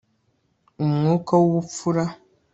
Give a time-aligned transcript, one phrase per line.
[0.83, 2.03] Umwuka wubupfura